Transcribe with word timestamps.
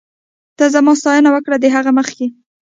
ته 0.57 0.65
زما 0.75 0.93
ستاينه 1.01 1.29
وکړه، 1.33 1.55
د 1.59 1.65
هغې 1.75 1.91
مخکې 1.99 2.25